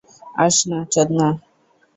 আস 0.43 0.55
না, 0.69 0.79
চোদনা! 0.93 1.27